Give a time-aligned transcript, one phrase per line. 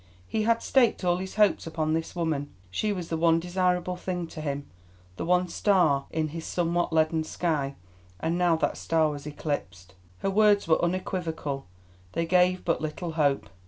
[0.27, 2.51] He had staked all his hopes upon this woman.
[2.71, 4.65] She was the one desirable thing to him,
[5.15, 7.75] the one star in his somewhat leaden sky,
[8.19, 9.93] and now that star was eclipsed.
[10.21, 11.67] Her words were unequivocal,
[12.13, 13.47] they gave but little hope.